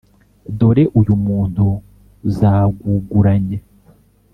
[0.59, 1.65] Dore uyu muntu
[2.37, 3.57] zaguguranye